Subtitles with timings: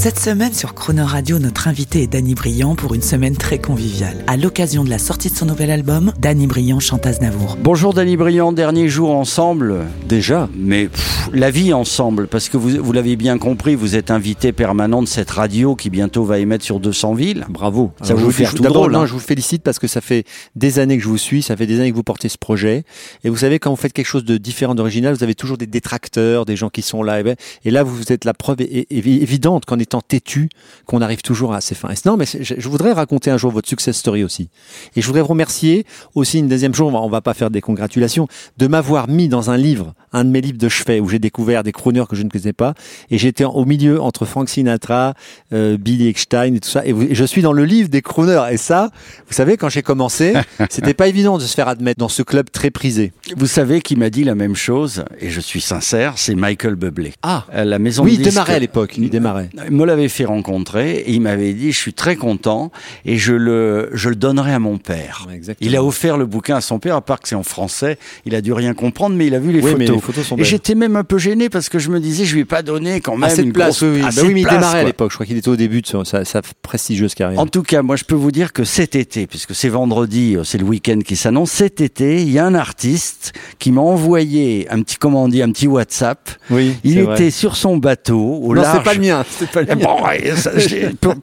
[0.00, 4.24] Cette semaine sur Chrono Radio, notre invité est Danny Briand pour une semaine très conviviale.
[4.28, 7.58] À l'occasion de la sortie de son nouvel album, Danny Briand chante Aznavour.
[7.62, 9.80] Bonjour Danny Briand, dernier jour ensemble.
[10.08, 14.10] Déjà Mais pff, la vie ensemble, parce que vous, vous l'avez bien compris, vous êtes
[14.10, 17.44] invité permanent de cette radio qui bientôt va émettre sur 200 villes.
[17.50, 17.92] Bravo.
[18.00, 19.06] Ça Alors, vous fait tout d'abord, drôle, non, hein.
[19.06, 20.24] je vous félicite parce que ça fait
[20.56, 22.84] des années que je vous suis, ça fait des années que vous portez ce projet.
[23.22, 25.66] Et vous savez, quand vous faites quelque chose de différent, d'original, vous avez toujours des
[25.66, 27.20] détracteurs, des gens qui sont là.
[27.20, 27.36] Et, ben-
[27.66, 30.48] et là, vous êtes la preuve évidente qu'en étant têtu,
[30.86, 31.88] qu'on arrive toujours à ses fins.
[31.90, 34.48] Et non, mais je, voudrais raconter un jour votre success story aussi.
[34.94, 38.28] Et je voudrais vous remercier aussi une deuxième chose, on va, pas faire des congratulations,
[38.56, 41.64] de m'avoir mis dans un livre, un de mes livres de chevet où j'ai découvert
[41.64, 42.74] des crooners que je ne connaissais pas.
[43.10, 45.14] Et j'étais au milieu entre Frank Sinatra,
[45.52, 46.86] euh, Billy Eckstein et tout ça.
[46.86, 48.44] Et, vous- et je suis dans le livre des crooners.
[48.52, 48.90] Et ça,
[49.26, 50.34] vous savez, quand j'ai commencé,
[50.70, 53.12] c'était pas évident de se faire admettre dans ce club très prisé.
[53.36, 57.12] Vous savez qui m'a dit la même chose, et je suis sincère, c'est Michael Bublé.
[57.24, 58.94] Ah, la maison oui, de il disques- démarrait à l'époque.
[58.96, 59.50] Il démarrait.
[59.80, 62.70] Il me l'avait fait rencontrer et il m'avait dit je suis très content
[63.06, 65.26] et je le je le donnerai à mon père.
[65.34, 65.70] Exactement.
[65.70, 68.34] Il a offert le bouquin à son père à part que c'est en français, il
[68.34, 69.88] a dû rien comprendre mais il a vu les Oui, photos.
[69.96, 72.34] les photos sont et j'étais même un peu gêné parce que je me disais je
[72.34, 74.02] lui ai pas donné quand même une place, grosse- oui.
[74.02, 75.10] Bah oui, mais il place, démarrait à l'époque.
[75.12, 77.40] Je crois qu'il était au début de sa, sa- sa prestigieuse carrière.
[77.40, 80.44] En tout cas, moi, je peux vous dire que cet été, puisque c'est vendredi, euh,
[80.44, 84.66] c'est le week-end qui s'annonce, cet été, il y a un artiste qui m'a envoyé
[84.70, 86.28] un petit, comment on dit, un petit WhatsApp.
[86.50, 87.30] Oui, Il était vrai.
[87.30, 88.78] sur son bateau au Non, large.
[88.78, 89.24] c'est pas le mien.
[89.30, 89.69] C'est pas le mien.
[89.76, 89.98] Bon,
[90.36, 91.14] ça, je l'ai- faut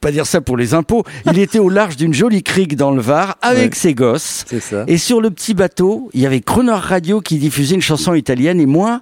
[0.00, 1.04] pas, dire ça pour les impôts.
[1.26, 3.76] Il était au large d'une jolie crique dans le Var avec Ouais.
[3.78, 4.44] ses gosses.
[4.60, 4.84] Ça.
[4.86, 8.60] Et sur le petit bateau, il y avait Croner Radio qui diffusait une chanson italienne.
[8.60, 9.00] Et moi,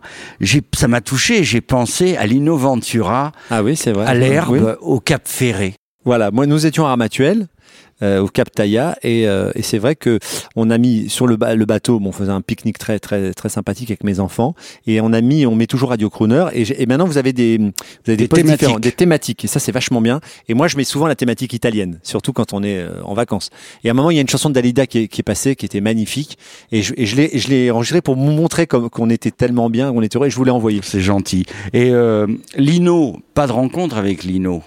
[0.74, 1.44] ça m'a touché.
[1.44, 4.60] J'ai pensé à Lino Ventura, Ah oui, à l'herbe, Oui.
[4.80, 5.74] au Cap Ferré.
[6.04, 7.48] Voilà, moi nous étions à Armatuel.
[8.02, 10.18] Euh, au Cap Taïa et, euh, et c'est vrai que
[10.54, 13.32] on a mis sur le, ba- le bateau bon, on faisait un pique-nique très très
[13.32, 14.54] très sympathique avec mes enfants.
[14.86, 16.46] Et on a mis on met toujours Radio Crooner.
[16.52, 17.64] Et, et maintenant vous avez des vous
[18.06, 18.60] avez des, Des thématiques.
[18.60, 19.44] différents, des thématiques.
[19.44, 20.20] Et ça c'est vachement bien.
[20.48, 23.50] Et moi je mets souvent la thématique italienne surtout quand on est euh, en vacances.
[23.84, 25.24] Et à un moment il y a une chanson de Dalida qui est, qui est
[25.24, 26.38] passée qui était magnifique.
[26.72, 29.70] Et je, et je l'ai je l'ai enregistrée pour vous montrer comme qu'on était tellement
[29.70, 30.26] bien qu'on était heureux.
[30.26, 31.44] Et je vous l'ai envoyé C'est gentil.
[31.72, 32.26] Et euh,
[32.56, 34.62] Lino, pas de rencontre avec Lino.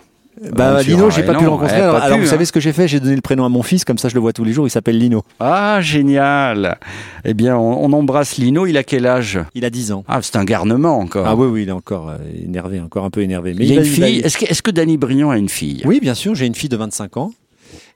[0.56, 1.78] Bah, Ventura, Lino, j'ai pas pu le rencontrer.
[1.78, 2.32] eh, alors, alors, pu, vous hein.
[2.32, 2.88] savez ce que j'ai fait?
[2.88, 4.66] J'ai donné le prénom à mon fils, comme ça je le vois tous les jours.
[4.68, 5.24] Il s'appelle Lino.
[5.40, 6.78] Ah, génial.
[7.26, 8.66] Eh bien, on, on embrasse Lino.
[8.66, 9.40] Il a quel âge?
[9.54, 10.04] Il a 10 ans.
[10.08, 11.28] Ah, c'est un garnement encore.
[11.28, 13.54] Ah oui, oui, il est encore euh, énervé, encore un peu énervé.
[13.58, 14.20] Mais il a une fille.
[14.20, 15.82] Est-ce que, est-ce que Danny Briand a une fille?
[15.86, 17.32] Oui, bien sûr, j'ai une fille de 25 ans.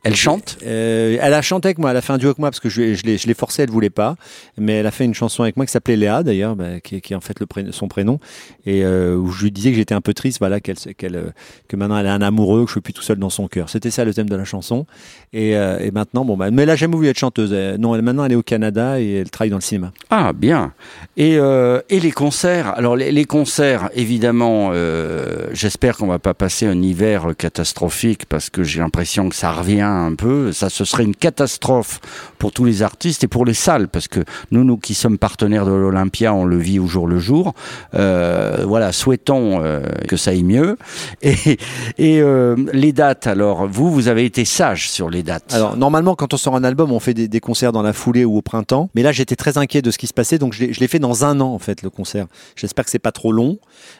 [0.03, 2.49] Elle chante Euh, elle a chanté avec moi, elle a fait un duo avec moi
[2.49, 4.15] parce que je, je l'ai, je l'ai forcé, elle voulait pas.
[4.57, 7.01] Mais elle a fait une chanson avec moi qui s'appelait Léa d'ailleurs, bah, qui, est-
[7.01, 8.19] qui est en fait le son prénom,
[8.65, 11.29] et euh, où je lui disais que j'étais un peu triste, voilà, qu'elle, qu'elle, euh,
[11.67, 13.69] que maintenant elle a un amoureux, que je suis plus tout seul dans son cœur.
[13.69, 14.85] C'était ça le thème de la chanson.
[15.31, 17.53] Et, euh, et maintenant, bon, bah, mais elle a jamais voulu être chanteuse.
[17.79, 19.91] Non, elle, maintenant elle est au Canada et elle travaille dans le cinéma.
[20.09, 20.73] Ah, bien.
[21.17, 22.73] Et, euh, et les concerts?
[22.77, 28.49] Alors, les, les concerts, évidemment, euh, j'espère qu'on va pas passer un hiver catastrophique parce
[28.49, 30.51] que j'ai l'impression que ça revient un peu.
[30.51, 31.99] Ça, ce serait une catastrophe
[32.37, 34.19] pour tous les artistes et pour les salles parce que
[34.51, 37.53] nous, nous qui sommes partenaires de l'Olympia, on le vit au jour le jour.
[37.95, 40.77] Euh, voilà, souhaitons euh, que ça aille mieux.
[41.23, 41.57] Et,
[41.99, 45.53] euh, les dates, alors, vous, vous avez été sage sur les dates.
[45.53, 48.37] Alors normalement, quand on sort un album, on fait des, concerts dans la foulée ou
[48.37, 48.89] au printemps.
[48.95, 51.25] Mais là, j'étais très inquiet de ce qui se passait, donc je l'ai fait dans
[51.25, 52.27] un an en fait le concert.
[52.55, 53.57] J'espère que c'est pas trop long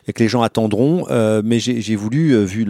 [0.08, 1.06] et que les gens attendront.
[1.44, 2.66] mais j'ai voulu, vu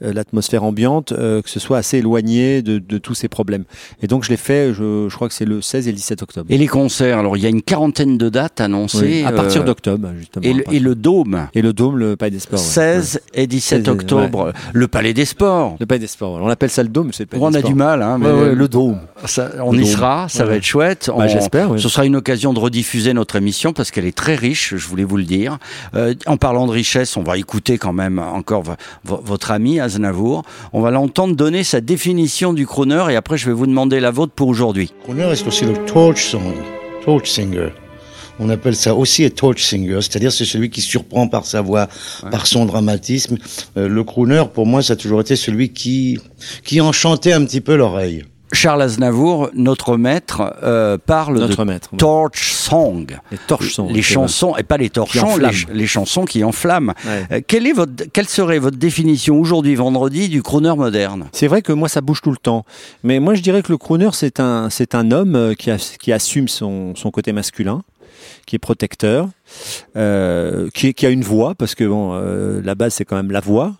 [0.00, 3.64] l'atmosphère ambiante, que ce soit assez éloigné de, de tous ces problèmes.
[4.02, 4.72] Et donc je l'ai fait.
[4.74, 6.46] Je, je crois que c'est le 16 et le 17 octobre.
[6.50, 9.22] Et les concerts, alors il y a une quarantaine de dates annoncées.
[9.22, 10.44] Oui, à partir euh, d'octobre, justement.
[10.44, 12.58] Et le, et le Dôme, et le Dôme, le Palais des Sports.
[12.58, 12.64] ouais.
[12.64, 15.76] 16 et 17 16 et- octobre, le Palais des Sports.
[15.78, 16.40] Le Palais des Sports.
[16.42, 17.70] On appelle ça le Dôme, c'est le Palais On des a Sports.
[17.70, 18.98] du mal, hein, mais Ouais, ouais, le Dôme.
[19.26, 19.90] ça- on le y Dôme.
[19.90, 21.04] sera, ça va être chouette.
[21.08, 21.80] Bah, On- j'espère, oui.
[21.80, 25.04] Ce sera une occasion de rediffuser notre émission parce qu'elle est très riche, je voulais
[25.04, 25.58] vous le dire.
[25.94, 28.72] Euh, en parlant de richesse, on va écouter quand même encore vo-
[29.04, 30.42] vo- votre ami Aznavour.
[30.72, 34.12] On va l'entendre donner sa définition du crooner et après je vais vous demander la
[34.12, 34.92] vôtre pour aujourd'hui.
[35.02, 36.54] Crooner est aussi le torch song,
[37.04, 37.70] torch singer.
[38.38, 41.88] On appelle ça aussi un torch singer, c'est-à-dire c'est celui qui surprend par sa voix,
[42.30, 43.38] par son dramatisme.
[43.76, 46.20] Euh, le crooner, pour moi, ça a toujours été celui qui
[46.64, 48.22] qui enchantait un petit peu l'oreille.
[48.52, 51.90] Charles Aznavour, notre maître, euh, parle Notre de maître.
[51.96, 53.06] torch song.
[53.30, 55.52] Les les chansons, et pas les torchons, les, enflamment.
[55.52, 56.94] ch- les chansons qui enflamment.
[57.06, 57.26] Ouais.
[57.32, 61.28] Euh, quelle, est votre, quelle serait votre définition aujourd'hui, vendredi, du crooner moderne?
[61.32, 62.64] C'est vrai que moi, ça bouge tout le temps.
[63.04, 65.96] Mais moi, je dirais que le crooner, c'est un, c'est un homme euh, qui, a-
[66.00, 67.82] qui assume son, son côté masculin,
[68.46, 69.28] qui est protecteur,
[69.96, 73.30] euh, qui, qui a une voix, parce que bon, euh, la base, c'est quand même
[73.32, 73.74] la voix.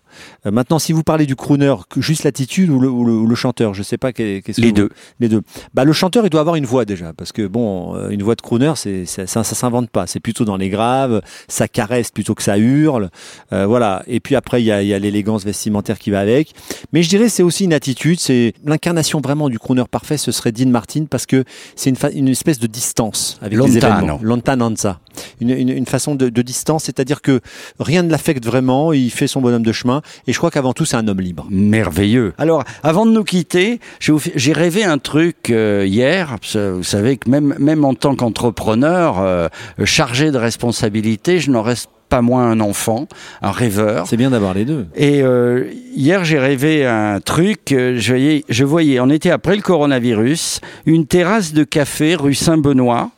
[0.45, 3.35] Euh, maintenant, si vous parlez du crooner, juste l'attitude ou le, ou le, ou le
[3.35, 4.89] chanteur, je sais pas qu'est- qu'est-ce que Les vous- deux.
[5.19, 5.41] Les deux.
[5.73, 8.41] Bah, le chanteur, il doit avoir une voix déjà, parce que bon, une voix de
[8.41, 10.07] crooner, c'est, ça, ça s'invente pas.
[10.07, 13.09] C'est plutôt dans les graves, ça caresse plutôt que ça hurle,
[13.51, 14.03] voilà.
[14.07, 16.53] Et puis après, il y a, il y a l'élégance vestimentaire qui va avec.
[16.93, 20.17] Mais je dirais, c'est aussi une attitude, c'est l'incarnation vraiment du crooner parfait.
[20.17, 21.43] Ce serait Dean Martin, parce que
[21.75, 23.95] c'est une, espèce de distance avec les Lontano.
[23.95, 24.19] événements.
[24.21, 24.99] Lontananza.
[25.39, 27.39] Une, une, une façon de, de distance, c'est-à-dire que
[27.79, 28.93] rien ne l'affecte vraiment.
[28.93, 31.47] Il fait son bonhomme de chemin, et je crois qu'avant tout, c'est un homme libre.
[31.49, 32.33] Merveilleux.
[32.37, 36.35] Alors, avant de nous quitter, j'ai rêvé un truc euh, hier.
[36.53, 39.47] Vous savez que même, même en tant qu'entrepreneur euh,
[39.85, 43.07] chargé de responsabilité, je n'en reste pas moins un enfant,
[43.41, 44.05] un rêveur.
[44.05, 44.87] C'est bien d'avoir les deux.
[44.95, 45.65] Et euh,
[45.95, 47.59] hier, j'ai rêvé un truc.
[47.69, 53.11] Je voyais, je voyais, on était après le coronavirus, une terrasse de café rue Saint-Benoît.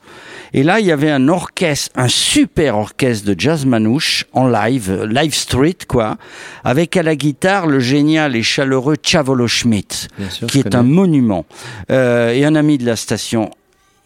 [0.54, 4.92] Et là, il y avait un orchestre, un super orchestre de jazz manouche en live,
[4.92, 6.18] euh, live street quoi,
[6.64, 11.46] avec à la guitare le génial et chaleureux Chavolo Schmidt, sûr, qui est un monument
[11.90, 13.50] euh, et un ami de la station.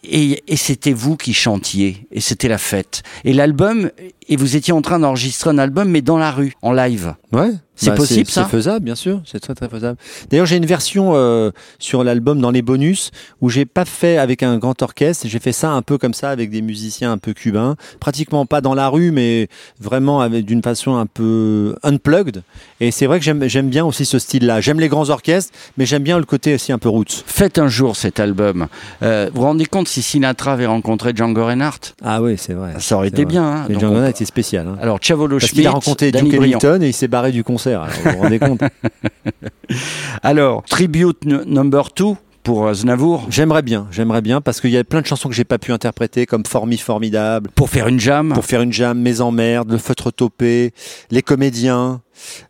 [0.04, 3.02] Et, et c'était vous qui chantiez, et c'était la fête.
[3.24, 3.90] Et l'album,
[4.28, 7.14] et vous étiez en train d'enregistrer un album, mais dans la rue, en live.
[7.32, 7.50] Ouais.
[7.78, 9.20] C'est possible, ça C'est faisable, bien sûr.
[9.24, 9.98] C'est très très faisable.
[10.30, 13.10] D'ailleurs, j'ai une version euh, sur l'album dans les bonus
[13.40, 15.26] où j'ai pas fait avec un grand orchestre.
[15.28, 18.60] J'ai fait ça un peu comme ça avec des musiciens un peu cubains, pratiquement pas
[18.60, 19.48] dans la rue, mais
[19.80, 22.42] vraiment avec d'une façon un peu unplugged.
[22.80, 24.60] Et c'est vrai que j'aime j'aime bien aussi ce style-là.
[24.60, 27.22] J'aime les grands orchestres, mais j'aime bien le côté aussi un peu roots.
[27.26, 28.66] Faites un jour cet album.
[29.02, 31.94] Euh, vous vous rendez compte si Sinatra avait rencontré Django Reinhardt?
[32.04, 32.74] Ah oui, c'est vrai.
[32.78, 33.32] Ça aurait été vrai.
[33.32, 33.44] bien.
[33.44, 34.66] Hein Mais Django Reinhardt était spécial.
[34.66, 34.78] Hein.
[34.80, 36.34] Alors, Chavolo Schmidt, qu'il a rencontré Duke.
[36.34, 37.67] Ellington et il s'est barré du concert.
[37.74, 38.60] Alors, vous vous rendez compte
[40.22, 42.04] Alors, Tribute Number 2
[42.44, 45.44] pour Aznavour, J'aimerais bien, j'aimerais bien parce qu'il y a plein de chansons que j'ai
[45.44, 48.32] pas pu interpréter comme Formi formidable, pour faire une jam.
[48.32, 50.72] pour faire une jam, Mes emmerdes, Le feutre topé,
[51.10, 52.00] Les comédiens,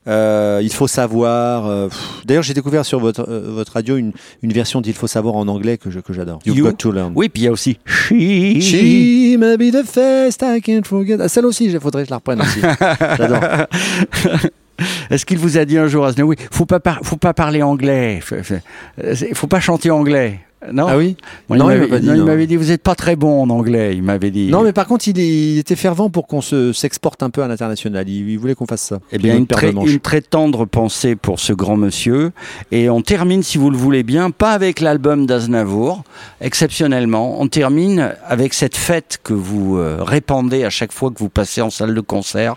[0.07, 1.67] euh, Il faut savoir.
[1.67, 1.89] euh.
[2.25, 4.13] D'ailleurs, j'ai découvert sur votre, euh, votre radio une,
[4.43, 6.39] une version d'Il faut savoir en anglais que je- que j'adore.
[6.47, 6.65] You've You?
[6.67, 7.13] got to learn.
[7.17, 8.61] Oui, puis il y a aussi She.
[8.61, 11.17] She may be the first I can't forget.
[11.19, 12.61] Ah, Celle aussi, il faudrait que je la reprenne aussi.
[13.19, 13.41] J'adore.
[15.11, 18.21] Est-ce qu'il vous a dit un jour, Aznavour, faut pas, par- faut pas parler anglais,
[18.33, 20.41] euh, faut pas chanter anglais.
[20.73, 21.17] Non Ah oui
[21.49, 24.49] Bon, Non, il m'avait dit, vous êtes pas très bon en anglais, il m'avait dit.
[24.51, 27.43] Non, mais par contre, il, est- il était fervent pour qu'on se s'exporte un peu
[27.43, 28.09] à l'international.
[28.09, 28.99] Il, il voulait qu'on fasse ça.
[29.13, 32.33] Eh bien, Une une très, une tendre pensée pour ce grand monsieur.
[32.73, 36.03] Et on termine, si vous le voulez bien, pas avec l'album d'Aznavour,
[36.41, 37.41] exceptionnellement.
[37.41, 41.61] On termine avec cette fête que vous euh, répandez à chaque fois que vous passez
[41.61, 42.57] en salle de concert,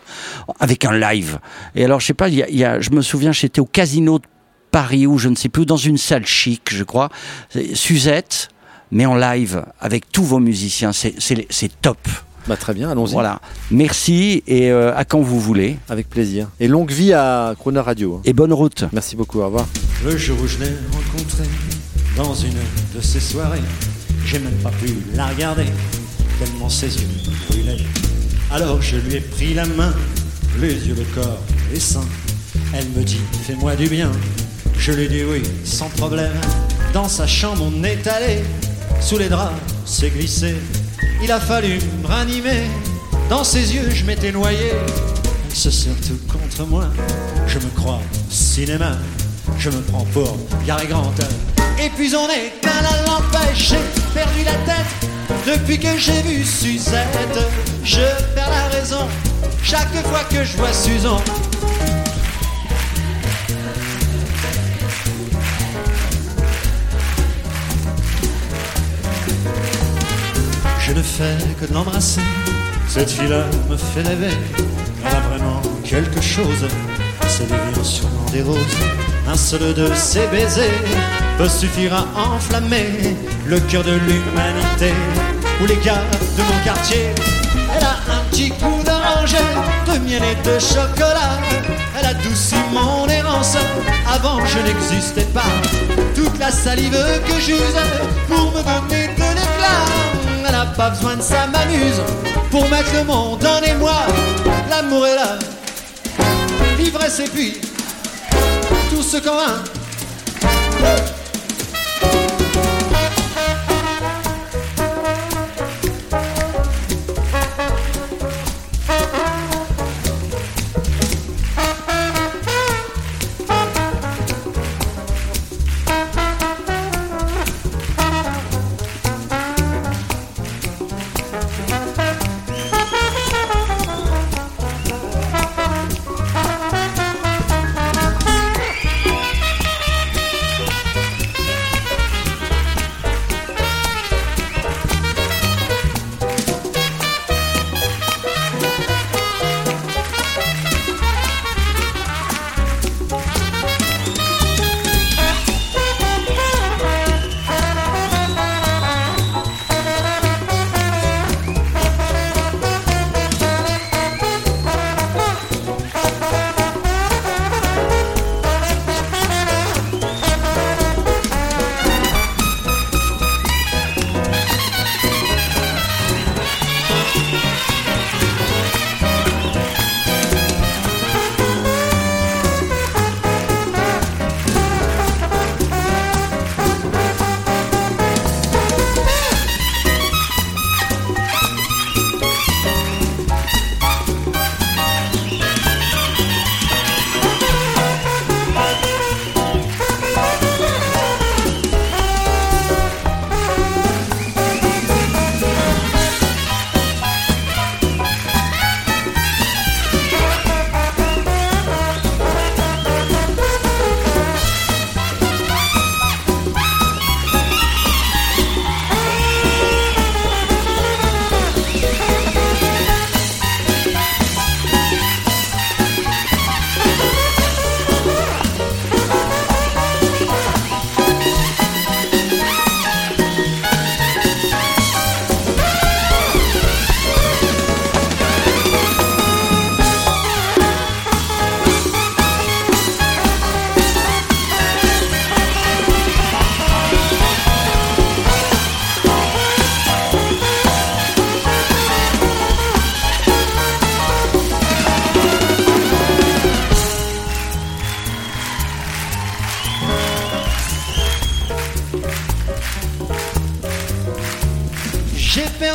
[0.60, 1.38] avec un live.
[1.76, 4.18] Et alors, je sais pas, y a, y a- je me souviens, j'étais au casino
[4.18, 4.26] de
[4.72, 7.10] Paris, ou je ne sais plus, dans une salle chic, je crois.
[7.74, 8.50] Suzette,
[8.92, 10.92] mais en live, avec tous vos musiciens.
[10.94, 11.16] C'est-
[11.82, 11.98] top.
[12.48, 13.12] Bah, très bien, allons-y.
[13.14, 13.40] Voilà.
[13.70, 15.78] Merci et euh, à quand vous voulez.
[15.90, 16.48] Avec plaisir.
[16.60, 18.20] Et longue vie à Chrono Radio.
[18.26, 18.86] Et bonne route.
[18.94, 19.68] Merci beaucoup, au revoir.
[20.04, 21.48] Le jour où je l'ai rencontrée
[22.18, 22.56] dans une
[22.96, 23.62] de ces soirées,
[24.26, 25.66] j'ai même pas pu la regarder,
[26.44, 27.84] tellement ses yeux me brûlaient.
[28.52, 29.94] Alors je lui ai pris la main,
[30.60, 31.40] les yeux, le corps,
[31.72, 32.08] les seins.
[32.74, 34.12] Elle me dit, fais-moi du bien.
[34.82, 36.34] Je lui dis oui, sans problème.
[36.92, 38.40] Dans sa chambre, on est allé,
[39.00, 39.54] sous les draps,
[39.86, 40.56] c'est glissé.
[41.22, 42.64] Il a fallu me ranimer,
[43.30, 44.72] dans ses yeux, je m'étais noyé.
[45.54, 46.86] Serre tout contre moi,
[47.46, 48.02] je me crois
[48.32, 48.94] cinéma.
[49.60, 51.14] Je me prends pour Gary Grant.
[51.80, 55.10] Et puis on est à la l'empêche, j'ai perdu la tête.
[55.46, 57.38] Depuis que j'ai vu Suzette,
[57.84, 58.02] je
[58.34, 59.08] perds la raison
[59.62, 61.22] chaque fois que je vois Susan.
[70.92, 72.20] Je ne fais que de l'embrasser.
[72.90, 74.36] Cette fille-là me fait rêver.
[75.06, 76.68] Elle a vraiment quelque chose.
[77.30, 78.60] Ça devient sûrement des roses.
[79.26, 80.84] Un seul de ses baisers
[81.38, 84.92] peut suffire à enflammer le cœur de l'humanité.
[85.62, 86.04] Ou les gars
[86.38, 87.16] de mon quartier.
[87.74, 89.38] Elle a un petit coup d'orange,
[89.88, 91.40] de miel et de chocolat.
[91.98, 93.56] Elle adoucit mon errance.
[94.14, 95.54] Avant je n'existais pas.
[96.16, 97.80] Toute la salive que j'use
[98.28, 100.11] pour me donner de l'éclat.
[100.82, 102.02] Pas besoin de ça m'amuse
[102.50, 104.02] pour mettre le monde en émoi.
[104.68, 105.38] L'amour est là,
[106.76, 107.62] l'ivresse et puis
[108.90, 109.62] tout ce qu'en a.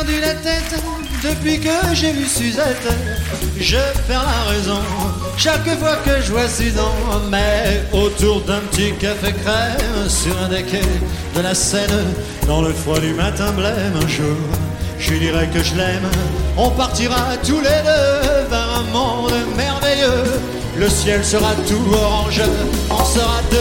[0.05, 0.75] la tête
[1.23, 2.87] depuis que j'ai vu Suzette.
[3.59, 3.77] Je
[4.07, 4.79] perds la raison
[5.37, 7.29] chaque fois que je vois Suzanne.
[7.29, 10.81] Mais autour d'un petit café crème sur un des quais
[11.35, 12.13] de la Seine,
[12.47, 14.37] dans le froid du matin blême, un jour,
[14.99, 16.09] je lui dirai que je l'aime.
[16.57, 20.23] On partira tous les deux vers un monde merveilleux.
[20.77, 22.41] Le ciel sera tout orange,
[22.91, 23.57] on sera de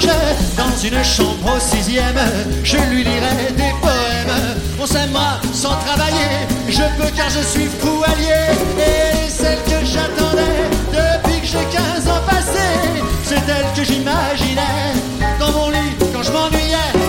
[0.00, 2.18] dans une chambre au sixième.
[2.64, 6.48] Je lui lirai des poèmes, on s'aimera sans travailler.
[6.68, 12.08] Je peux car je suis fou allié et celle que j'attendais depuis que j'ai 15
[12.08, 14.94] ans passés, c'est elle que j'imaginais
[15.38, 17.03] dans mon lit quand je m'ennuyais.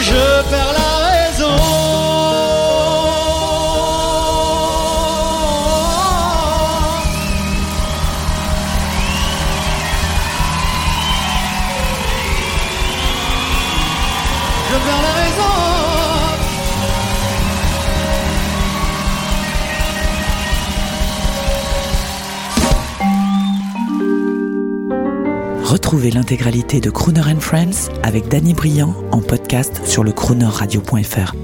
[0.00, 0.83] Je perds la
[26.02, 31.34] L'intégralité de Crooner Friends avec Danny Briand en podcast sur le croonerradio.fr.